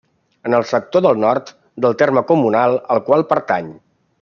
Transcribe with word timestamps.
És 0.37 0.47
en 0.49 0.53
el 0.59 0.63
sector 0.69 1.03
del 1.07 1.19
nord 1.23 1.51
del 1.85 1.95
terme 2.03 2.25
comunal 2.33 2.81
al 2.97 3.03
qual 3.11 3.27
pertany. 3.35 3.71